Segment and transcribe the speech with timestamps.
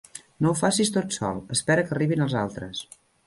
[0.43, 2.83] No ho facis tot sol: espera que arribin els altres.